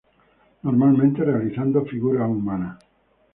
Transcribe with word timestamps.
Normalmente 0.63 1.23
realizando 1.23 1.85
figuras 1.85 2.27
humanas. 2.27 2.79